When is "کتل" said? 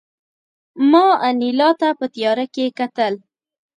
2.79-3.13